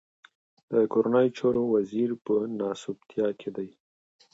[0.71, 3.69] د کورنيو چارو وزير په ناسوبتيا کې دی.